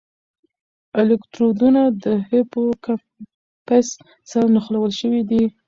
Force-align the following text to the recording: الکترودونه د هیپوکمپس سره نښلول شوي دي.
الکترودونه 0.99 1.81
د 2.03 2.05
هیپوکمپس 2.29 3.87
سره 4.29 4.45
نښلول 4.55 4.91
شوي 4.99 5.21
دي. 5.29 5.43